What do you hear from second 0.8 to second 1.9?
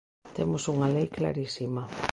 lei clarísima.